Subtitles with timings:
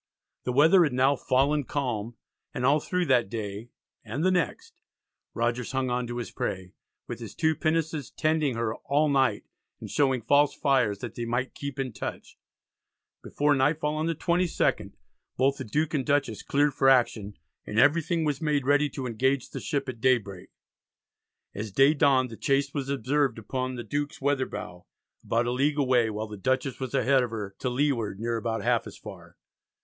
[0.45, 2.15] The weather had now "fallen calm,"
[2.55, 3.69] and all through that day
[4.03, 4.81] and the next
[5.35, 6.73] Rogers hung on to his prey,
[7.07, 9.43] with his two pinnaces tending her "all night,"
[9.79, 12.35] and showing "false fires" that they might keep in touch.
[13.21, 14.93] Before nightfall on the 22nd,
[15.37, 17.37] both the Duke and Dutchess cleared for action,
[17.67, 20.49] and everything was made ready to engage the ship at daybreak.
[21.53, 24.87] As day dawned the chase was observed upon the Duke's weather bow,
[25.23, 28.63] about a league away, while the Dutchess was ahead of her "to leeward near about
[28.63, 29.37] half as far."